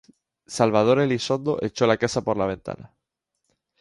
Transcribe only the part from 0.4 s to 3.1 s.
Salvador Elizondo echó la casa por la ventana.